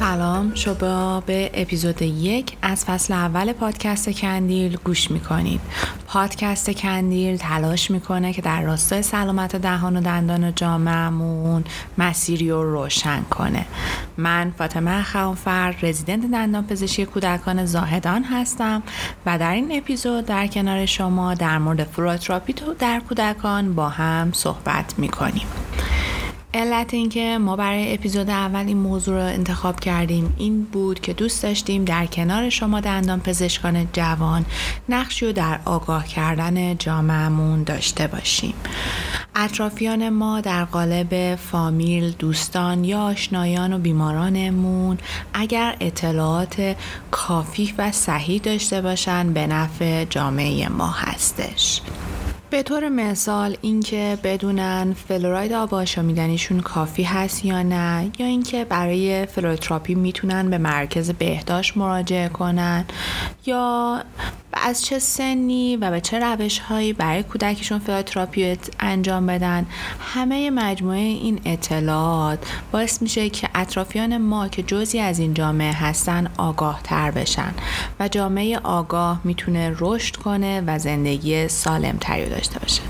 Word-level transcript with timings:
سلام 0.00 0.54
شما 0.54 1.20
به 1.20 1.50
اپیزود 1.54 2.02
یک 2.02 2.56
از 2.62 2.84
فصل 2.84 3.14
اول 3.14 3.52
پادکست 3.52 4.10
کندیل 4.10 4.76
گوش 4.84 5.10
می‌کنید. 5.10 5.60
پادکست 6.06 6.70
کندیل 6.70 7.36
تلاش 7.36 7.90
می‌کنه 7.90 8.32
که 8.32 8.42
در 8.42 8.62
راستای 8.62 9.02
سلامت 9.02 9.56
دهان 9.56 9.96
و 9.96 10.00
دندان 10.00 10.54
جامعمون 10.54 11.64
مسیری 11.98 12.50
رو 12.50 12.72
روشن 12.72 13.22
کنه. 13.22 13.66
من 14.16 14.52
فاطمه 14.58 15.02
خوانفر 15.02 15.74
رزیدنت 15.82 16.30
دندان 16.30 16.66
پزشکی 16.66 17.06
کودکان 17.06 17.66
زاهدان 17.66 18.24
هستم 18.24 18.82
و 19.26 19.38
در 19.38 19.52
این 19.52 19.78
اپیزود 19.78 20.26
در 20.26 20.46
کنار 20.46 20.86
شما 20.86 21.34
در 21.34 21.58
مورد 21.58 21.84
فروتراپی 21.84 22.54
در 22.78 23.00
کودکان 23.08 23.74
با 23.74 23.88
هم 23.88 24.32
صحبت 24.32 24.94
می‌کنیم. 24.98 25.46
علت 26.54 26.94
اینکه 26.94 27.38
ما 27.38 27.56
برای 27.56 27.94
اپیزود 27.94 28.30
اول 28.30 28.66
این 28.66 28.78
موضوع 28.78 29.14
رو 29.14 29.26
انتخاب 29.26 29.80
کردیم 29.80 30.34
این 30.38 30.62
بود 30.64 31.00
که 31.00 31.12
دوست 31.12 31.42
داشتیم 31.42 31.84
در 31.84 32.06
کنار 32.06 32.50
شما 32.50 32.80
دندان 32.80 33.20
پزشکان 33.20 33.88
جوان 33.92 34.44
نقشی 34.88 35.26
رو 35.26 35.32
در 35.32 35.60
آگاه 35.64 36.06
کردن 36.06 36.76
جامعهمون 36.76 37.62
داشته 37.62 38.06
باشیم. 38.06 38.54
اطرافیان 39.34 40.08
ما 40.08 40.40
در 40.40 40.64
قالب 40.64 41.36
فامیل، 41.36 42.10
دوستان 42.10 42.84
یا 42.84 43.00
آشنایان 43.00 43.72
و 43.72 43.78
بیمارانمون 43.78 44.98
اگر 45.34 45.76
اطلاعات 45.80 46.76
کافی 47.10 47.74
و 47.78 47.92
صحیح 47.92 48.40
داشته 48.40 48.80
باشن 48.80 49.32
به 49.32 49.46
نفع 49.46 50.04
جامعه 50.04 50.68
ما 50.68 50.90
هستش. 50.90 51.80
به 52.50 52.62
طور 52.62 52.88
مثال 52.88 53.56
اینکه 53.62 54.18
بدونن 54.24 54.94
فلوراید 55.08 55.52
آب 55.52 55.74
آشامیدنیشون 55.74 56.60
کافی 56.60 57.02
هست 57.02 57.44
یا 57.44 57.62
نه 57.62 58.10
یا 58.18 58.26
اینکه 58.26 58.64
برای 58.64 59.26
فلورایدتراپی 59.26 59.94
می‌تونن 59.94 60.50
به 60.50 60.58
مرکز 60.58 61.10
بهداشت 61.10 61.76
مراجعه 61.76 62.28
کنن 62.28 62.84
یا 63.46 64.02
از 64.52 64.84
چه 64.84 64.98
سنی 64.98 65.76
و 65.76 65.90
به 65.90 66.00
چه 66.00 66.18
روش 66.18 66.58
هایی 66.58 66.92
برای 66.92 67.22
کودکشون 67.22 67.78
فلورایدتراپی 67.78 68.58
انجام 68.80 69.26
بدن 69.26 69.66
همه 70.14 70.50
مجموعه 70.50 70.98
این 70.98 71.40
اطلاعات 71.44 72.38
باعث 72.72 73.02
میشه 73.02 73.30
که 73.30 73.48
اطرافیان 73.54 74.18
ما 74.18 74.48
که 74.48 74.62
جزی 74.62 75.00
از 75.00 75.18
این 75.18 75.34
جامعه 75.34 75.72
هستن 75.72 76.30
آگاه 76.36 76.80
تر 76.84 77.10
بشن 77.10 77.54
و 78.00 78.08
جامعه 78.08 78.58
آگاه 78.58 79.20
می‌تونه 79.24 79.76
رشد 79.78 80.16
کنه 80.16 80.62
و 80.66 80.78
زندگی 80.78 81.48
سالم 81.48 81.96
تری 82.00 82.28
داشته 82.28 82.58
باشه. 82.58 82.82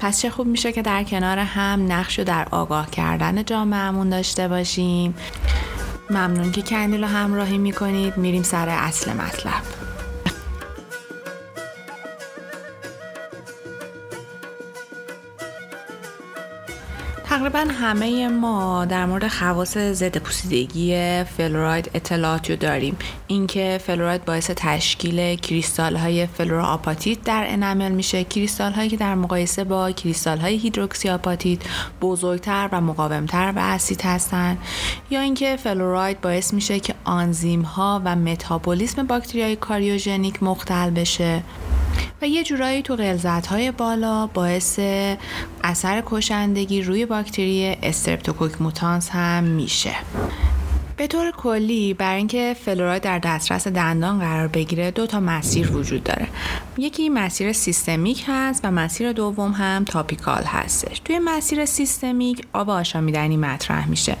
پس 0.00 0.20
چه 0.20 0.30
خوب 0.30 0.46
میشه 0.46 0.72
که 0.72 0.82
در 0.82 1.04
کنار 1.04 1.38
هم 1.38 1.92
نقش 1.92 2.20
در 2.20 2.48
آگاه 2.50 2.90
کردن 2.90 3.44
جامعهمون 3.44 4.08
داشته 4.08 4.48
باشیم. 4.48 5.14
ممنون 6.10 6.52
که 6.52 6.62
کندیل 6.62 7.00
رو 7.00 7.06
همراهی 7.06 7.58
می‌کنید. 7.58 8.16
میریم 8.16 8.42
سر 8.42 8.68
اصل 8.68 9.12
مطلب. 9.12 9.77
تقریبا 17.48 17.72
همه 17.72 18.28
ما 18.28 18.84
در 18.84 19.06
مورد 19.06 19.28
خواص 19.28 19.78
ضد 19.78 20.18
پوسیدگی 20.18 21.24
فلوراید 21.24 21.90
اطلاعاتی 21.94 22.56
داریم. 22.56 22.96
اینکه 23.26 23.80
فلوراید 23.86 24.24
باعث 24.24 24.50
تشکیل 24.56 25.34
کریستال 25.36 25.96
های 25.96 26.26
فلوروآپاتیت 26.26 27.22
در 27.24 27.44
enamel 27.48 27.92
میشه. 27.92 28.24
کریستال 28.24 28.72
هایی 28.72 28.88
که 28.88 28.96
در 28.96 29.14
مقایسه 29.14 29.64
با 29.64 29.92
کریستال 29.92 30.38
های 30.38 30.56
هیدروکسی 30.56 31.08
آپاتیت 31.08 31.60
بزرگتر 32.00 32.68
و 32.72 32.80
مقاومتر 32.80 33.52
به 33.52 33.60
اسید 33.60 34.02
هستند 34.02 34.58
یا 35.10 35.20
اینکه 35.20 35.56
فلوراید 35.56 36.20
باعث 36.20 36.54
میشه 36.54 36.80
که 36.80 36.94
آنزیم 37.04 37.62
ها 37.62 38.02
و 38.04 38.16
متابولیسم 38.16 39.06
باکتریای 39.06 39.56
cariogenic 39.56 40.42
مختل 40.42 40.90
بشه. 40.90 41.42
و 42.22 42.28
یه 42.28 42.44
جورایی 42.44 42.82
تو 42.82 42.96
غلظت 42.96 43.46
های 43.46 43.70
بالا 43.70 44.26
باعث 44.26 44.78
اثر 45.64 46.02
کشندگی 46.06 46.82
روی 46.82 47.06
باکتری 47.06 47.76
استرپتوکوک 47.82 48.62
موتانس 48.62 49.10
هم 49.10 49.44
میشه. 49.44 49.94
به 50.98 51.06
طور 51.06 51.30
کلی 51.30 51.94
برای 51.94 52.16
اینکه 52.16 52.56
فلوراید 52.64 53.02
در 53.02 53.18
دسترس 53.18 53.68
دندان 53.68 54.18
قرار 54.18 54.48
بگیره 54.48 54.90
دو 54.90 55.06
تا 55.06 55.20
مسیر 55.20 55.72
وجود 55.72 56.04
داره. 56.04 56.26
یکی 56.78 57.08
مسیر 57.08 57.52
سیستمیک 57.52 58.24
هست 58.28 58.60
و 58.64 58.70
مسیر 58.70 59.12
دوم 59.12 59.52
هم 59.52 59.84
topical 59.84 60.42
هستش. 60.42 61.00
توی 61.04 61.18
مسیر 61.18 61.64
سیستمیک 61.64 62.46
آب 62.52 62.70
آشامیدنی 62.70 63.36
مطرح 63.36 63.88
میشه. 63.88 64.16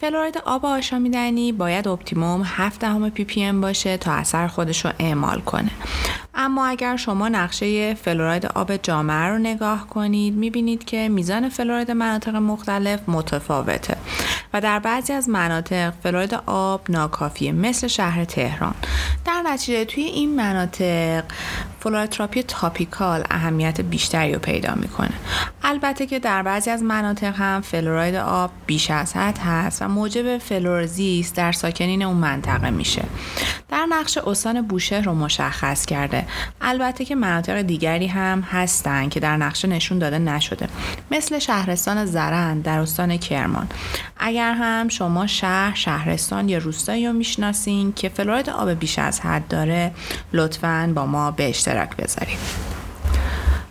فلوراید 0.00 0.38
آب 0.38 0.66
آشامیدنی 0.66 1.52
باید 1.52 1.88
optimum 1.88 2.42
7 2.44 2.80
دهم 2.80 3.10
ppm 3.10 3.60
باشه 3.60 3.96
تا 3.96 4.12
اثر 4.12 4.48
خودش 4.48 4.84
رو 4.84 4.90
اعمال 4.98 5.40
کنه. 5.40 5.70
اما 6.34 6.66
اگر 6.66 6.96
شما 6.96 7.28
نقشه 7.28 7.94
فلوراید 7.94 8.46
آب 8.46 8.76
جامعه 8.76 9.26
رو 9.26 9.38
نگاه 9.38 9.86
کنید 9.86 10.34
می‌بینید 10.34 10.84
که 10.84 11.08
میزان 11.08 11.48
فلوراید 11.48 11.90
مناطق 11.90 12.36
مختلف 12.36 13.00
متفاوته. 13.08 13.96
و 14.52 14.60
در 14.60 14.78
بعضی 14.78 15.12
از 15.12 15.28
مناطق 15.28 15.92
فلوراید 16.02 16.34
آب 16.46 16.80
ناکافیه 16.88 17.52
مثل 17.52 17.86
شهر 17.86 18.24
تهران. 18.24 18.74
در 19.26 19.42
نتیجه 19.46 19.84
توی 19.84 20.04
این 20.04 20.36
مناطق 20.36 21.24
فلورایدتراپی 21.82 22.42
topical 22.42 23.24
اهمیت 23.30 23.80
بیشتری 23.80 24.32
رو 24.32 24.38
پیدا 24.38 24.74
می‌کنه. 24.74 25.12
البته 25.64 26.06
که 26.06 26.18
در 26.18 26.42
بعضی 26.42 26.70
از 26.70 26.82
مناطق 26.82 27.34
هم 27.34 27.60
فلوراید 27.60 28.14
آب 28.14 28.50
بیش 28.66 28.90
از 28.90 29.16
حد 29.16 29.38
هست 29.38 29.82
و 29.82 29.88
موجب 29.88 30.38
فلوروزیس 30.38 31.32
در 31.32 31.52
ساکنین 31.52 32.02
اون 32.02 32.16
منطقه 32.16 32.70
میشه. 32.70 33.04
در 33.70 33.86
نقشه 33.90 34.18
استان 34.18 34.62
بوشهر 34.62 35.00
رو 35.00 35.14
مشخص 35.14 35.86
کرده. 35.86 36.26
البته 36.60 37.04
که 37.04 37.14
مناطق 37.14 37.62
دیگری 37.62 38.06
هم 38.06 38.40
هستن 38.40 39.08
که 39.08 39.20
در 39.20 39.36
نقشه 39.36 39.68
نشون 39.68 39.98
داده 39.98 40.18
نشده. 40.18 40.68
مثل 41.10 41.38
شهرستان 41.38 42.06
زرند 42.06 42.62
در 42.62 42.78
استان 42.78 43.16
کرمان. 43.16 43.68
اگر 44.18 44.52
هم 44.52 44.88
شما 44.88 45.26
شهر 45.26 45.74
شهرستان 45.74 46.48
یا 46.48 46.58
روستایی 46.58 47.06
رو 47.06 47.12
می‌شناسین 47.12 47.92
که 47.92 48.08
فلوراید 48.08 48.50
آب 48.50 48.70
بیش 48.70 48.98
از 48.98 49.20
حد 49.20 49.48
داره 49.48 49.92
لطفا 50.32 50.92
با 50.94 51.06
ما 51.06 51.30
به 51.30 51.48
بذارید 51.74 52.38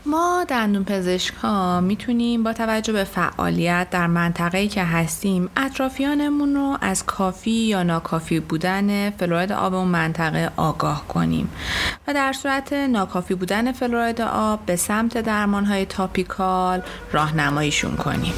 ما 0.06 0.46
دندون 0.48 0.84
پزشک 0.84 1.34
ها 1.34 1.82
می‌تونیم 1.82 2.44
با 2.44 2.54
توجه 2.54 2.94
به 2.94 3.04
فعالیت 3.04 3.88
در 3.92 4.08
منطقه‌ای 4.08 4.68
که 4.68 4.84
هستیم 4.84 5.50
اطرافیانمون 5.58 6.56
رو 6.56 6.78
از 6.82 7.06
کافی 7.06 7.52
یا 7.52 7.84
ناکافی 7.84 8.40
بودن 8.40 9.10
فلوراید 9.10 9.52
آب 9.52 9.74
اون 9.74 9.88
منطقه 9.88 10.52
آگاه 10.58 11.08
کنیم 11.08 11.50
و 12.08 12.14
در 12.14 12.34
صورت 12.34 12.74
ناکافی 12.74 13.36
بودن 13.36 13.72
فلوراید 13.72 14.22
آب 14.22 14.60
به 14.66 14.76
سمت 14.76 15.18
درمان 15.18 15.66
های 15.66 15.86
topical 15.86 16.82
راهنماییشون 17.12 17.96
کنیم. 17.96 18.34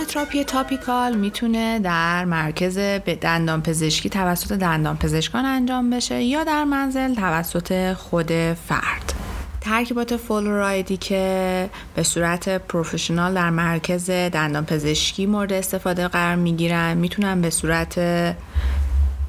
فلوراتراپی 0.00 0.44
topical 0.44 1.16
می‌تونه 1.16 1.78
در 1.78 2.24
مرکز 2.24 2.78
دندان 3.20 3.62
پزشکی 3.62 4.08
توسط 4.08 4.52
دندان 4.52 4.96
پزشکان 4.96 5.44
انجام 5.44 5.90
بشه 5.90 6.22
یا 6.22 6.44
در 6.44 6.64
منزل 6.64 7.14
توسط 7.14 7.92
خود 7.92 8.32
فرد. 8.52 9.12
ترکیبات 9.60 10.16
فلورایدی 10.16 10.96
که 10.96 11.70
به 11.94 12.02
صورت 12.02 12.48
professional 12.48 13.34
در 13.34 13.50
مرکز 13.50 14.10
دندان 14.10 14.64
پزشکی 14.64 15.26
مورد 15.26 15.52
استفاده 15.52 16.08
قرار 16.08 16.36
می‌گیرن 16.36 16.94
می‌تونن 16.94 17.40
به 17.40 17.50
صورت 17.50 17.98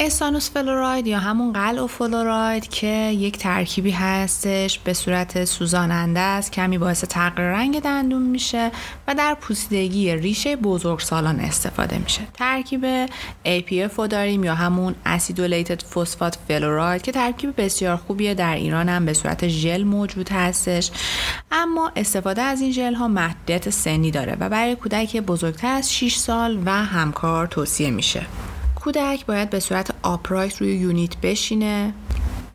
stannous 0.04 0.50
fluoride 0.50 1.08
یا 1.07 1.19
همون 1.19 1.53
قلع 1.53 1.88
فلوراید 1.88 2.68
که 2.68 2.88
یک 3.12 3.38
ترکیبی 3.38 3.92
هستش 3.92 4.80
به 4.80 4.94
صورت 4.94 5.45
سوزاننده 5.45 6.19
است 6.19 6.51
کمی 6.51 6.77
باعث 6.77 7.03
تغییر 7.03 7.48
رنگ 7.48 7.81
دندون 7.81 8.21
میشه 8.21 8.71
و 9.07 9.15
در 9.15 9.38
پوسیدگی 9.42 10.15
ریشه 10.15 10.56
بزرگ 10.56 11.00
سالان 11.00 11.39
استفاده 11.39 11.98
میشه. 11.98 12.21
ترکیب 12.33 13.06
APF 13.45 13.94
رو 13.98 14.07
داریم 14.07 14.44
یا 14.44 14.56
همون 14.56 14.95
acidulated 15.06 15.81
phosphate 15.81 16.38
fluoride 16.48 17.02
که 17.01 17.12
ترکیب 17.12 17.62
بسیار 17.62 17.95
خوبیه 17.98 18.33
در 18.33 18.56
ایران 18.56 18.89
هم 18.89 19.06
به 19.06 19.13
صورت 19.13 19.48
ژل 19.48 19.83
موجود 19.83 20.30
هستش. 20.30 20.92
اما 21.51 21.92
استفاده 21.95 22.42
از 22.42 22.62
این 22.62 22.71
ژل 22.71 22.94
ها 22.94 23.07
محدودیت 23.07 23.69
سنی 23.69 24.12
داره 24.12 24.38
و 24.39 24.50
برای 24.50 24.75
کودک 24.75 25.18
بزرگتر 25.18 25.68
از 25.68 25.94
6 25.94 26.15
سال 26.15 26.62
و 26.65 26.71
همکار 26.71 27.48
توصیه 27.48 27.92
میشه. 27.92 28.25
کودک 28.83 29.25
باید 29.25 29.50
به 29.50 29.60
صورت 29.60 29.92
upright 30.04 30.58
روی 30.57 30.75
یونیت 30.75 31.18
بشینه. 31.18 31.94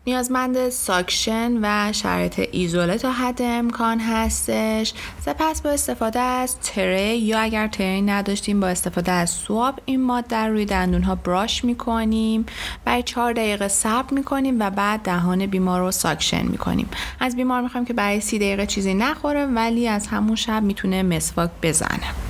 نیازمند 0.06 0.68
ساکشن 0.68 1.58
و 1.62 1.92
شرایط 1.92 2.48
ایزوله 2.52 2.98
تا 2.98 3.12
حد 3.12 3.42
امکان 3.42 4.00
هستش. 4.00 4.92
سپس 5.20 5.62
با 5.62 5.70
استفاده 5.70 6.18
از 6.18 6.56
tray 6.60 7.18
یا 7.18 7.38
اگر 7.38 7.68
tray 7.68 8.02
نداشتیم 8.02 8.60
با 8.60 8.66
استفاده 8.66 9.12
از 9.12 9.30
swab 9.30 9.80
این 9.84 10.02
ماده 10.02 10.36
روی 10.36 10.64
دندون 10.64 11.02
ها 11.02 11.14
brush 11.14 11.64
می‌کنیم. 11.64 12.46
برای 12.84 13.02
چهار 13.02 13.32
دقیقه 13.32 13.68
صبر 13.68 14.14
می‌کنیم 14.14 14.56
و 14.60 14.70
بعد 14.70 15.00
دهان 15.00 15.46
بیمار 15.46 15.80
رو 15.80 15.90
ساکشن 15.90 16.46
می‌کنیم. 16.46 16.88
از 17.20 17.36
بیمار 17.36 17.62
می‌خوایم 17.62 17.86
که 17.86 17.92
برای 17.92 18.20
سی 18.20 18.38
دقیقه 18.38 18.66
چیزی 18.66 18.94
نخوره 18.94 19.46
ولی 19.46 19.88
از 19.88 20.06
همون 20.06 20.36
شب 20.36 20.62
می‌تونه 20.62 21.02
مسواک 21.02 21.50
بزنه. 21.62 22.25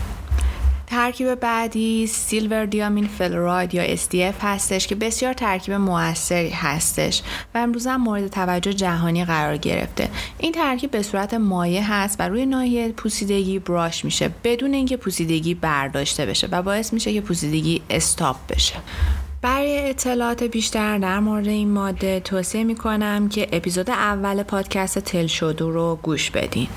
ترکیب 0.86 1.34
بعدی 1.34 2.06
سیلور 2.06 2.66
دیامین 2.66 3.06
فلوراید 3.06 3.74
یا 3.74 3.96
SDF 3.96 4.34
هستش 4.40 4.86
که 4.86 4.94
بسیار 4.94 5.32
ترکیب 5.32 5.74
موثری 5.74 6.50
هستش 6.50 7.22
و 7.54 7.58
امروز 7.58 7.86
هم 7.86 8.00
مورد 8.00 8.26
توجه 8.26 8.72
جهانی 8.72 9.24
قرار 9.24 9.56
گرفته. 9.56 10.08
این 10.38 10.52
ترکیب 10.52 10.90
به 10.90 11.02
صورت 11.02 11.34
مایع 11.34 11.82
هست 11.82 12.20
و 12.20 12.22
روی 12.22 12.46
ناحیه 12.46 12.92
پوسیدگی 12.92 13.58
براش 13.58 14.04
میشه 14.04 14.30
بدون 14.44 14.74
اینکه 14.74 14.96
پوسیدگی 14.96 15.54
برداشته 15.54 16.26
بشه 16.26 16.48
و 16.50 16.62
باعث 16.62 16.92
میشه 16.92 17.12
که 17.12 17.20
پوسیدگی 17.20 17.82
استاپ 17.90 18.36
بشه. 18.48 18.74
برای 19.42 19.90
اطلاعات 19.90 20.42
بیشتر 20.42 20.98
در 20.98 21.20
مورد 21.20 21.46
این 21.48 21.70
ماده 21.70 22.20
توصیه 22.20 22.64
می 22.64 22.74
کنم 22.74 23.28
که 23.28 23.48
اپیزود 23.52 23.90
اول 23.90 24.42
پادکست 24.42 24.98
تل 24.98 25.26
شدو 25.26 25.70
رو 25.70 25.98
گوش 26.02 26.30
بدین. 26.30 26.68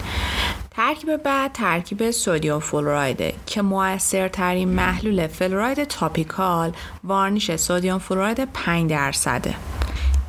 ترکیب 0.80 1.18
بعد 1.18 1.52
ترکیب 1.54 2.12
sodium 2.12 2.60
fluoride 2.60 3.25
ه 3.25 3.34
که 3.46 3.62
موثرترین 3.62 4.70
محلول 4.70 5.28
فلوراید 5.28 5.84
topical 5.84 6.72
varnish 7.04 7.56
sodium 7.56 7.98
fluoride 7.98 8.48
5 8.54 8.90
درصده 8.90 9.56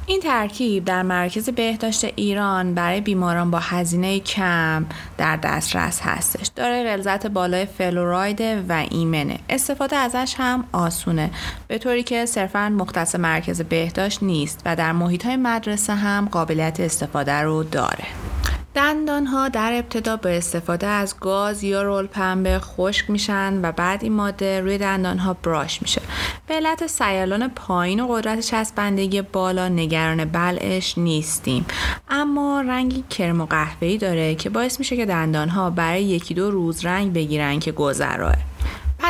این 0.07 0.21
ترکیب 0.21 0.85
در 0.85 1.03
مرکز 1.03 1.51
بهداشت 1.51 2.05
ایران 2.05 2.75
برای 2.75 3.01
بیماران 3.01 3.51
با 3.51 3.59
هزینه 3.59 4.21
کم 4.21 4.87
در 5.19 5.37
دسترس 5.37 6.01
هستش. 6.03 6.51
داره 6.57 6.85
غلظت 6.85 7.27
بالای 7.27 7.67
فلوراید 7.67 8.41
و 8.41 8.87
ایمنه. 8.91 9.39
استفاده 9.49 9.97
ازش 9.97 10.35
هم 10.39 10.65
آسونه. 10.73 11.31
به 11.69 11.79
طوری 11.79 12.03
که 12.03 12.27
صرفا 12.27 12.69
مختص 12.69 13.15
مرکز 13.15 13.63
بهداشت 13.63 14.23
نیست 14.23 14.63
و 14.65 14.77
در 14.77 14.93
محیط 14.93 15.27
های 15.27 15.37
مدرسه 15.37 15.95
هم 15.95 16.29
قابلیت 16.33 16.81
استفاده 16.81 17.33
رو 17.33 17.63
داره. 17.65 18.30
دندان 18.75 19.27
ها 19.27 19.49
در 19.49 19.73
ابتدا 19.73 20.17
به 20.17 20.37
استفاده 20.37 20.87
از 20.87 21.15
گاز 21.21 21.65
یا 21.65 21.83
رول 21.83 22.07
پنبه 22.07 22.59
خشک 22.59 23.11
میشن 23.11 23.61
و 23.63 23.73
بعد 23.73 24.03
این 24.03 24.13
ماده 24.13 24.61
روی 24.61 24.79
دندان 24.79 25.19
ها 25.19 25.35
براش 25.35 25.83
میشه. 25.83 26.03
به 26.47 26.55
علت 26.55 26.87
سیالان 26.87 27.49
پایین 27.49 28.01
و 28.01 28.07
قدرت 28.07 28.41
چسبندگی 28.41 29.23
بالا 29.23 29.69
نگران 29.69 30.25
بلعش 30.25 30.99
نیستیم. 30.99 31.67
اما 32.11 32.61
رنگی 32.61 33.05
کرم 33.11 33.41
و 33.41 33.47
قهوه‌ای 33.47 33.99
داره 33.99 34.35
که 34.35 34.51
باعث 34.51 34.79
میشه 34.79 34.97
که 34.97 35.07
دندان 35.07 35.49
ها 35.49 35.71
برای 35.71 36.05
یکی 36.05 36.35
دو 36.35 36.51
روز 36.51 36.85
رنگ 36.85 37.13
بگیرن 37.13 37.59
که 37.59 37.73
گذراه 37.73 38.35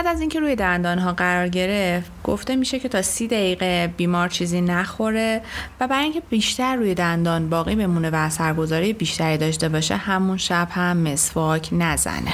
بعد 0.00 0.06
از 0.06 0.20
اینکه 0.20 0.40
روی 0.40 0.56
دندان 0.56 0.98
ها 0.98 1.12
قرار 1.12 1.48
گرفت 1.48 2.10
گفته 2.24 2.56
میشه 2.56 2.78
که 2.78 2.88
تا 2.88 3.02
سی 3.02 3.28
دقیقه 3.28 3.94
بیمار 3.96 4.28
چیزی 4.28 4.60
نخوره 4.60 5.42
و 5.80 5.88
برای 5.88 6.04
اینکه 6.04 6.22
بیشتر 6.30 6.76
روی 6.76 6.94
دندان 6.94 7.50
باقی 7.50 7.74
بمونه 7.74 8.10
و 8.10 8.14
اثرگذاری 8.14 8.92
بیشتری 8.92 9.38
داشته 9.38 9.68
باشه 9.68 9.96
همون 9.96 10.36
شب 10.36 10.68
هم 10.70 10.96
مسواک 10.96 11.68
نزنه. 11.72 12.32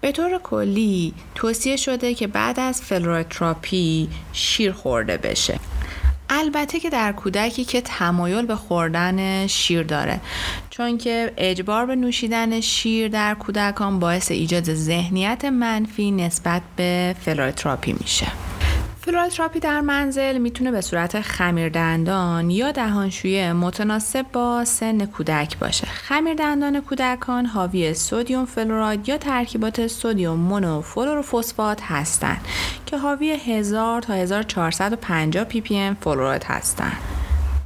به 0.00 0.12
طور 0.12 0.38
کلی 0.38 1.14
توصیه 1.34 1.76
شده 1.76 2.14
که 2.14 2.26
بعد 2.26 2.60
از 2.60 2.82
فلوروتراپی 2.82 4.08
شیر 4.32 4.72
خورده 4.72 5.16
بشه. 5.16 5.58
البته 6.30 6.80
که 6.80 6.90
در 6.90 7.12
کودکی 7.12 7.64
که 7.64 7.80
تمایل 7.80 8.46
به 8.46 8.56
خوردن 8.56 9.46
شیر 9.46 9.82
داره. 9.82 10.20
چون 10.70 10.98
که 10.98 11.32
اجبار 11.36 11.86
به 11.86 11.96
نوشیدن 11.96 12.60
شیر 12.60 13.08
در 13.08 13.34
کودکان 13.34 13.98
باعث 13.98 14.30
ایجاد 14.30 14.74
ذهنیت 14.74 15.44
منفی 15.44 16.10
نسبت 16.10 16.62
به 16.76 17.16
فلوروتراپی 17.20 17.92
میشه. 17.92 18.26
فلوروتراپی 19.02 19.60
در 19.60 19.80
منزل 19.80 20.38
می‌تونه 20.38 20.70
به 20.70 20.80
صورت 20.80 21.20
خمیر 21.20 21.68
دندان 21.68 22.50
یا 22.50 22.72
دهانشویه 22.72 23.52
متناسب 23.52 24.26
با 24.32 24.64
سن 24.64 25.06
کودک 25.06 25.58
باشه. 25.58 25.86
خمیر 25.86 26.34
دندان 26.34 26.80
کودکان 26.80 27.46
حاوی 27.46 27.94
sodium 27.94 28.44
fluoride 28.44 29.08
یا 29.08 29.18
ترکیبات 29.18 29.86
sodium 29.86 30.38
monofluorophosphate 30.38 31.82
هستند 31.82 32.40
که 32.86 32.98
حاوی 32.98 33.30
1000 33.32 34.02
تا 34.02 34.14
1450 34.14 35.44
ppm 35.44 35.96
فلوراید 36.00 36.44
هستند. 36.44 36.96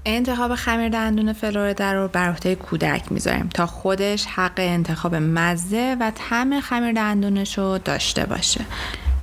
انتخاب 0.04 0.54
خمیر 0.54 0.88
دندون 0.88 1.32
فلوریده 1.32 1.92
رو 1.92 2.08
بر 2.08 2.28
عهده 2.30 2.54
کودک 2.54 3.12
می‌ذاریم 3.12 3.48
تا 3.54 3.66
خودش 3.66 4.26
حق 4.26 4.52
انتخاب 4.56 5.14
مزه 5.14 5.96
و 6.00 6.12
طعم 6.14 6.60
خمیر 6.60 6.92
دندونش 6.92 7.58
رو 7.58 7.78
داشته 7.78 8.26
باشه 8.26 8.64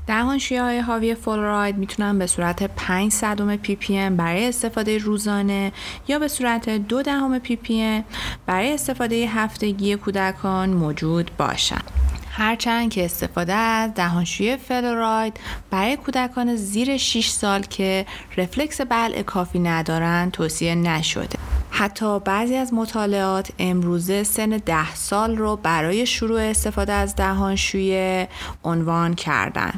دهانشویه 0.07 0.63
های 0.63 0.80
حاوی 0.80 1.15
فلوراید 1.15 1.77
می‌تونن 1.77 2.19
به 2.19 2.27
صورت 2.27 2.63
5 2.63 3.12
صدم 3.12 3.56
ppm 3.56 4.18
برای 4.18 4.48
استفاده 4.48 4.98
روزانه 4.98 5.71
یا 6.07 6.19
به 6.19 6.27
صورت 6.27 6.69
دو 6.69 7.01
دهم 7.01 7.39
ppm 7.39 8.04
برای 8.45 8.74
استفاده 8.74 9.27
هفتگی 9.27 9.95
کودکان 9.95 10.69
موجود 10.69 11.31
باشند. 11.38 12.00
هرچند 12.42 12.92
که 12.92 13.06
استفاده 13.06 13.54
از 13.54 13.94
دهانشویه 13.94 14.58
فلوراید 14.58 15.40
برای 15.72 15.98
کودکان 15.98 16.56
زیر 16.56 16.98
6 16.98 17.28
سال 17.28 17.62
که 17.62 18.06
رفلکس 18.38 18.82
بلع 18.82 19.22
کافی 19.22 19.60
ندارند 19.60 20.32
توصیه 20.32 20.76
نشده. 20.76 21.40
حتی 21.70 22.20
بعضی 22.20 22.56
از 22.56 22.74
مطالعات 22.74 23.52
امروزه 23.60 24.24
سن 24.24 24.50
ده 24.50 24.96
سال 24.96 25.38
رو 25.38 25.56
برای 25.56 26.06
شروع 26.06 26.40
استفاده 26.42 26.94
از 26.94 27.16
دهانشویه 27.16 28.28
عنوان 28.64 29.14
کردن 29.14 29.74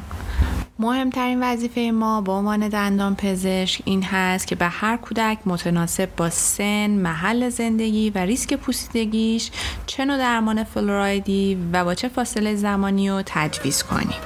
مهمترین 0.78 1.42
وظیفه 1.42 1.80
ما 1.80 2.20
به 2.20 2.32
عنوان 2.32 2.68
دندان 2.68 3.14
پزشک 3.14 3.82
این 3.84 4.02
هست 4.02 4.46
که 4.46 4.54
به 4.54 4.68
هر 4.68 4.96
کودک 4.96 5.38
متناسب 5.46 6.08
با 6.16 6.30
سن، 6.30 6.90
محل 6.90 7.48
زندگی 7.48 8.10
و 8.10 8.18
ریسک 8.18 8.54
پوسیدگیش 8.54 9.50
چه 9.86 10.04
نوع 10.04 10.18
درمان 10.18 10.64
فلورایدی 10.64 11.58
و 11.72 11.84
با 11.84 11.94
چه 11.94 12.08
فاصله 12.08 12.54
زمانی 12.54 13.10
رو 13.10 13.22
تجویز 13.26 13.82
کنیم. 13.82 14.18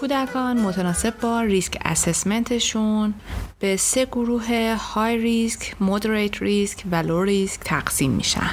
کودکان 0.00 0.60
متناسب 0.60 1.20
با 1.20 1.40
risk 1.40 1.78
assessment 1.84 2.77
شون 2.77 3.14
به 3.58 3.76
سه 3.76 4.04
گروه 4.04 4.74
high 4.74 5.18
risk، 5.18 5.74
moderate 5.80 6.42
risk 6.42 6.82
و 6.92 6.96
low 6.96 7.22
risk 7.22 7.60
تقسیم 7.64 8.10
میشن. 8.10 8.50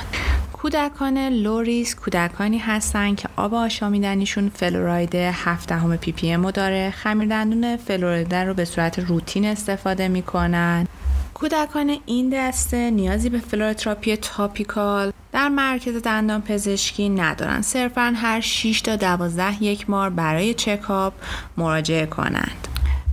کودکان 0.54 1.18
low 1.18 1.62
risk 1.62 1.98
کودکانی 1.98 2.58
هستند 2.58 3.18
که 3.18 3.30
آب 3.36 3.54
آشامیدنیشون 3.54 4.50
فلوراید 4.50 5.16
7 5.16 5.70
دهم 5.70 5.98
ppm 5.98 6.52
داره 6.52 6.92
خمیر 6.92 7.30
دندون 7.30 7.78
فلوراید 7.78 8.36
رو 8.36 8.54
به 8.54 8.66
صورت 8.66 9.00
روتین 9.00 9.46
استفاده 9.46 10.08
می‌کنن 10.08 10.88
کودکان 11.36 11.98
این 12.06 12.30
دسته 12.30 12.92
نیازی 12.92 13.30
به 13.30 13.40
فلوروتراپی 13.40 14.16
topical 14.16 15.12
در 15.32 15.50
مرکز 15.50 16.02
دندان 16.02 16.42
پزشکی 16.42 17.10
ندارن. 17.10 17.62
صرفا 17.62 18.14
هر 18.16 18.42
6 18.42 18.82
تا 18.82 18.96
12 18.96 19.30
ماه 19.30 19.64
یک 19.64 19.90
بار 19.90 20.10
برای 20.10 20.54
چکاپ 20.54 21.14
مراجعه 21.58 22.06
کنند. 22.06 22.68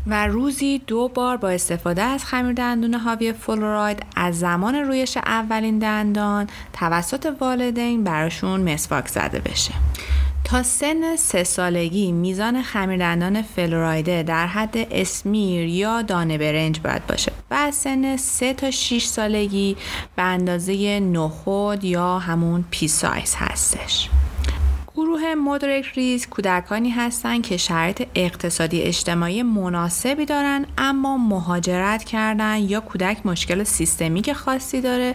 و 0.07 0.26
روزی 0.26 0.79
دو 0.79 1.09
بار 1.09 1.37
با 1.37 1.49
استفاده 1.49 2.02
از 2.02 2.25
خمیر 2.25 2.52
دندون 2.52 2.95
حاوی 2.95 3.33
فلوراید 3.33 4.02
از 4.17 4.38
زمان 4.38 4.75
رویش 4.75 5.17
اولین 5.17 5.79
دندان 5.79 6.47
توسط 6.73 7.33
والدین 7.41 8.05
براشون 8.05 8.73
مسواک 8.73 9.09
زده 9.09 9.38
بشه. 9.38 9.73
تا 10.52 10.62
سن 10.62 11.16
سه 11.16 11.44
سالگی 11.44 12.12
میزان 12.12 12.62
خمیردندان 12.62 13.42
فلورایده 13.42 14.23
در 14.23 14.47
حد 14.47 14.76
smear 14.76 15.67
یا 15.66 16.02
دانه 16.02 16.38
برنج 16.38 16.80
باید 16.80 17.06
باشه 17.06 17.32
و 17.50 17.54
از 17.54 17.75
سن 17.75 18.16
سه 18.16 18.54
تا 18.54 18.71
6 18.71 19.04
سالگی 19.04 19.76
به 20.16 20.23
اندازه 20.23 21.00
نخود 21.00 21.85
یا 21.85 22.18
همون 22.18 22.64
pea 22.71 22.88
size 22.88 23.35
هستش. 23.38 24.09
گروه 25.12 25.35
moderate 25.35 25.87
risk 25.95 26.26
کودکانی 26.26 26.90
هستند 26.90 27.42
که 27.42 27.57
شرایط 27.57 28.09
اقتصادی 28.14 28.83
اجتماعی 28.83 29.42
مناسبی 29.42 30.25
دارن 30.25 30.66
اما 30.78 31.16
مهاجرت 31.16 32.04
کردن 32.04 32.57
یا 32.57 32.81
کودک 32.81 33.26
مشکل 33.26 33.64
سیستمیک 33.64 34.33
خاصی 34.33 34.81
داره 34.81 35.14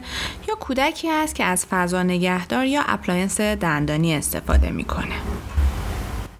یا 0.49 0.55
کودکی 0.55 1.07
هست 1.09 1.35
که 1.35 1.43
از 1.43 1.65
فضا 1.65 2.03
نگهدار 2.03 2.65
یا 2.65 2.81
appliance 2.87 3.41
دندانی 3.41 4.15
استفاده 4.15 4.71
می‌کنه. 4.71 5.15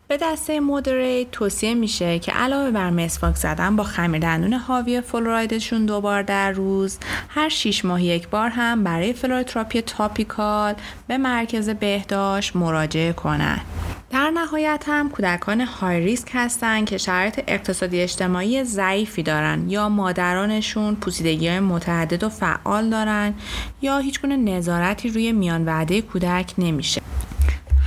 به 0.09 0.17
دسته 0.21 0.59
moderate 0.59 1.31
توصیه 1.31 1.73
میشه 1.73 2.19
که 2.19 2.31
علاوه 2.31 2.71
بر 2.71 2.89
مسواک 2.89 3.35
زدن 3.35 3.75
با 3.75 3.83
خمیر 3.83 4.21
دندون 4.21 4.53
حاوی 4.53 5.01
فلورایدشون 5.01 5.85
دوبار 5.85 6.21
در 6.21 6.51
روز 6.51 6.97
هر 7.29 7.49
6 7.49 7.85
ماه 7.85 8.03
یک 8.03 8.27
بار 8.27 8.49
هم 8.49 8.83
برای 8.83 9.13
فلوروتراپی 9.13 9.81
topical 9.81 10.75
به 11.07 11.17
مرکز 11.17 11.69
بهداشت 11.69 12.55
مراجعه 12.55 13.13
کنند. 13.13 13.61
در 14.09 14.29
نهایت 14.29 14.83
هم 14.87 15.09
کودکان 15.09 15.61
های 15.61 15.99
ریسک 15.99 16.29
هستند 16.33 16.85
که 16.85 16.97
شرایط 16.97 17.43
اقتصادی 17.47 18.01
اجتماعی 18.01 18.63
ضعیفی 18.63 19.23
دارن 19.23 19.69
یا 19.69 19.89
مادرانشون 19.89 20.95
پوسیدگی 20.95 21.47
های 21.47 21.59
متعدد 21.59 22.23
و 22.23 22.29
فعال 22.29 22.89
دارن 22.89 23.33
یا 23.81 23.97
هیچ 23.97 24.21
گونه 24.21 24.37
نظارتی 24.37 25.09
روی 25.09 25.31
میان 25.31 25.65
وعده 25.65 26.01
کودک 26.01 26.53
نمیشه. 26.57 27.01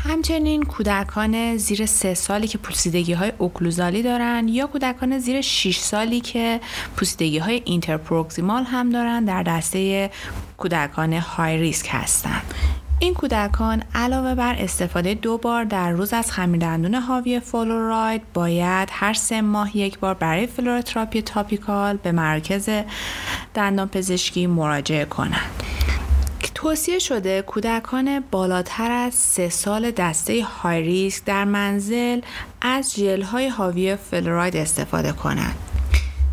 همچنین 0.02 0.62
کودکان 0.62 1.56
زیر 1.56 1.86
سه 1.86 2.14
سالی 2.14 2.46
که 2.46 2.58
پوسیدگی 2.58 3.12
های 3.12 3.32
اوکلوزالی 3.38 4.02
دارن 4.02 4.48
یا 4.48 4.66
کودکان 4.66 5.18
زیر 5.18 5.40
6 5.40 5.78
سالی 5.78 6.20
که 6.20 6.60
پوسیدگی 6.96 7.38
های 7.38 7.62
اینترپروکسیمال 7.64 8.64
هم 8.64 8.90
دارن 8.90 9.24
در 9.24 9.42
دسته 9.42 10.10
کودکان 10.56 11.12
high 11.12 11.58
risk 11.58 11.88
هستند. 11.90 12.54
این 12.98 13.14
کودکان 13.14 13.82
علاوه 13.94 14.34
بر 14.34 14.54
استفاده 14.58 15.14
دو 15.14 15.38
بار 15.38 15.64
در 15.64 15.90
روز 15.90 16.12
از 16.12 16.32
خمیردندون 16.32 16.94
حاوی 16.94 17.40
فلوراید 17.40 18.22
باید 18.34 18.88
هر 18.92 19.12
سه 19.12 19.40
ماه 19.40 19.76
یک 19.76 19.98
بار 19.98 20.14
برای 20.14 20.46
فلوروتراپی 20.46 21.22
topical 21.22 21.96
به 21.96 22.12
مرکز 22.12 22.68
دندان 23.54 23.88
پزشکی 23.88 24.46
مراجعه 24.46 25.04
کنند. 25.04 25.62
توصیه 26.60 26.98
شده 26.98 27.42
کودکان 27.42 28.20
بالاتر 28.30 28.90
از 28.90 29.14
سه 29.14 29.48
سال 29.48 29.90
دسته 29.90 30.44
high 30.44 30.82
risk 30.82 31.24
در 31.24 31.44
منزل 31.44 32.20
از 32.60 32.94
ژل 32.94 33.22
های 33.22 33.48
حاوی 33.48 33.96
فلوراید 33.96 34.56
استفاده 34.56 35.12
کنند. 35.12 35.69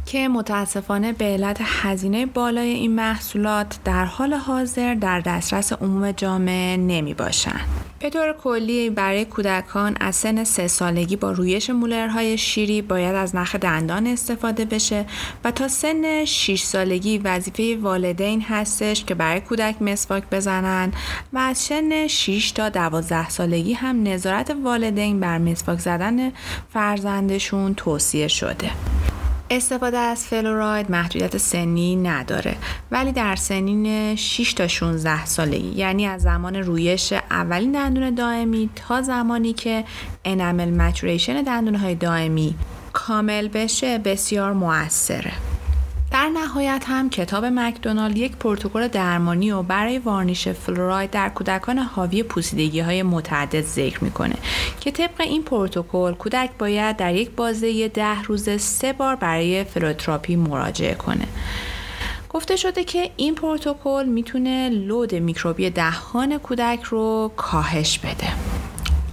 که 0.08 0.28
متاسفانه 0.28 1.14
به 1.14 1.26
علت 1.26 1.58
هزینه 1.62 2.26
بالای 2.26 2.70
این 2.70 2.96
محصولات 2.96 3.80
در 3.86 4.06
حال 4.06 4.34
حاضر 4.34 4.94
در 4.94 5.20
دسترس 5.20 5.74
عموم 5.74 6.12
جامعه 6.12 6.78
نمی 6.78 7.14
باشند. 7.14 7.88
به 8.00 8.10
طور 8.10 8.34
کلی 8.34 8.90
برای 8.90 9.26
کودکان 9.26 9.98
از 10.00 10.16
سن 10.16 10.44
سه 10.44 10.68
سالگی 10.68 11.16
با 11.16 11.32
رویش 11.32 11.70
مولرهای 11.70 12.38
شیری 12.38 12.82
باید 12.82 13.16
از 13.16 13.36
نخ 13.36 13.56
دندان 13.56 14.08
استفاده 14.08 14.66
بشه 14.66 15.06
و 15.44 15.52
تا 15.52 15.68
سن 15.68 16.26
6 16.26 16.62
سالگی 16.62 17.18
وظیفه 17.18 17.78
والدین 17.82 18.42
هستش 18.42 19.06
که 19.06 19.16
برای 19.16 19.40
کودک 19.40 19.82
مسواک 19.82 20.24
بزنن 20.32 20.92
و 21.34 21.38
از 21.38 21.58
سن 21.58 22.08
6 22.08 22.52
تا 22.52 22.70
12 22.70 23.30
سالگی 23.30 23.74
هم 23.74 24.04
نظارت 24.04 24.56
والدین 24.64 25.20
بر 25.20 25.38
مسواک 25.38 25.80
زدن 25.80 26.32
فرزندشون 26.74 27.76
توصیه 27.76 28.28
شده. 28.28 28.72
استفاده 29.50 29.98
از 29.98 30.25
فلوراید 30.25 30.92
محدودیت 30.92 31.38
سنی 31.38 31.96
نداره 31.96 32.56
ولی 32.92 33.12
در 33.12 33.36
سنین 33.36 34.16
6 34.16 34.54
تا 34.54 34.68
16 34.68 35.25
سالگی 35.25 35.72
یعنی 35.75 36.06
از 36.06 36.22
زمان 36.22 36.56
رویش 36.56 37.13
اولین 37.13 37.72
دندون 37.72 38.16
دائمی 38.16 38.70
تا 38.75 39.01
زمانی 39.01 39.54
که 39.54 39.84
enamel 40.25 40.70
maturation 40.70 41.42
دندون 41.42 41.75
های 41.75 41.96
دائمی 41.96 42.56
کامل 42.94 43.48
بشه 43.48 43.98
بسیار 43.98 44.54
موثره. 44.54 45.32
در 46.18 46.30
نهایت 46.30 46.84
هم 46.88 47.10
کتاب 47.10 47.46
مکدونالد 47.46 48.18
یک 48.18 48.36
پروتکل 48.36 48.88
درمانی 48.88 49.52
و 49.52 49.64
برای 49.64 50.00
varnish 50.00 50.48
فلوراید 50.48 51.12
در 51.12 51.30
کودکان 51.30 51.78
حاوی 51.78 52.24
پوسیدگی 52.24 52.80
های 52.80 53.04
متعدد 53.04 53.62
ذکر 53.62 54.04
می‌کنه 54.04 54.36
که 54.80 54.92
طبق 54.92 55.22
این 55.22 55.44
پروتکل 55.44 56.14
کودک 56.14 56.50
باید 56.60 56.98
در 56.98 57.16
یک 57.16 57.30
بازه 57.32 57.88
ده 57.88 58.22
روزه 58.22 58.58
سه 58.58 58.94
بار 58.94 59.16
برای 59.16 59.64
فلوتراپی 59.64 60.36
مراجعه 60.36 60.96
کنه. 60.96 61.28
گفته 62.30 62.56
شده 62.56 62.84
که 62.84 63.12
این 63.18 63.36
پروتکل 63.36 64.06
می‌تونه 64.08 64.70
load 64.70 65.16
میکروبی 65.16 65.70
دهان 65.70 66.38
کودک 66.38 66.84
رو 66.84 67.32
کاهش 67.36 68.00
بده. 68.00 68.57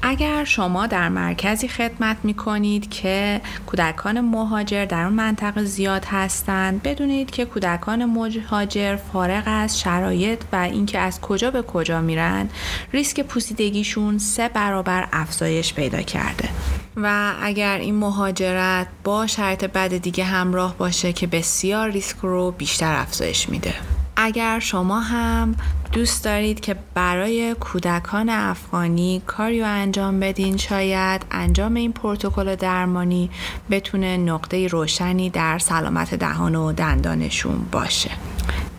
اگر 0.06 0.44
شما 0.44 0.86
در 0.86 1.08
مرکزی 1.08 1.68
خدمت 1.68 2.16
می 2.22 2.34
کنید 2.34 2.90
که 2.90 3.40
کودکان 3.66 4.20
مهاجر 4.20 4.84
در 4.84 5.04
اون 5.04 5.12
منطقه 5.12 5.64
زیاد 5.64 6.04
هستند 6.04 6.82
بدونید 6.82 7.30
که 7.30 7.44
کودکان 7.44 8.04
مهاجر 8.04 8.96
فارغ 8.96 9.42
از 9.46 9.80
شرایط 9.80 10.42
و 10.52 10.56
اینکه 10.56 10.98
از 10.98 11.20
کجا 11.20 11.50
به 11.50 11.62
کجا 11.62 12.00
میرن 12.00 12.48
ریسک 12.92 13.20
پوسیدگیشون 13.20 14.18
سه 14.18 14.48
برابر 14.48 15.08
افزایش 15.12 15.74
پیدا 15.74 16.02
کرده. 16.02 16.48
و 16.96 17.32
اگر 17.42 17.78
این 17.78 17.94
مهاجرت 17.94 18.86
با 19.04 19.26
شرط 19.26 19.64
بد 19.64 19.96
دیگه 19.96 20.24
همراه 20.24 20.76
باشه 20.78 21.12
که 21.12 21.26
بسیار 21.26 21.90
ریسک 21.90 22.16
رو 22.22 22.50
بیشتر 22.50 22.94
افزایش 22.96 23.48
میده. 23.48 23.74
اگر 24.16 24.58
شما 24.58 25.00
هم 25.00 25.54
دوست 25.92 26.24
دارید 26.24 26.60
که 26.60 26.76
برای 26.94 27.54
کودکان 27.60 28.30
افغانی 28.30 29.22
کاری 29.26 29.60
رو 29.60 29.66
انجام 29.68 30.20
بدین 30.20 30.56
شاید 30.56 31.26
انجام 31.30 31.74
این 31.74 31.92
پروتکل 31.92 32.56
درمانی 32.56 33.30
بتونه 33.70 34.16
نقطه 34.16 34.66
روشنی 34.66 35.30
در 35.30 35.58
سلامت 35.58 36.14
دهان 36.14 36.54
و 36.54 36.72
دندانشون 36.72 37.66
باشه. 37.72 38.10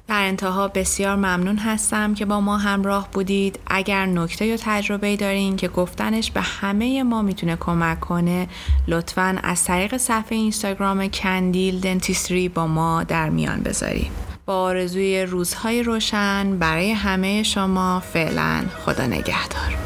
در 0.07 0.21
انتها 0.21 0.67
بسیار 0.67 1.15
ممنون 1.15 1.57
هستم 1.57 2.13
که 2.13 2.25
با 2.25 2.41
ما 2.41 2.57
همراه 2.57 3.07
بودید. 3.11 3.59
اگر 3.67 4.05
نکته 4.05 4.45
یا 4.45 4.57
تجربه 4.57 5.15
دارین 5.15 5.55
که 5.55 5.67
گفتنش 5.67 6.31
به 6.31 6.41
همه 6.41 7.03
ما 7.03 7.21
می‌تونه 7.21 7.55
کمک 7.55 7.99
کنه 7.99 8.47
لطفا 8.87 9.37
از 9.43 9.63
طریق 9.63 9.97
صفحه 9.97 10.37
اینستاگرام 10.37 11.07
کندیل 11.07 11.79
دنتیستری 11.79 12.49
با 12.49 12.67
ما 12.67 13.03
در 13.03 13.29
میان 13.29 13.59
بذارید 13.61 14.24
با 14.45 14.53
آرزوی 14.53 15.21
روزهای 15.23 15.83
روشن 15.83 16.57
برای 16.59 16.91
همه 16.91 17.43
شما 17.43 17.99
فعلا 17.99 18.65
خدا 18.85 19.05
نگهدار. 19.05 19.77